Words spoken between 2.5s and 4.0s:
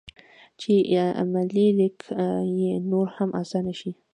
یې نور هم اسان شي.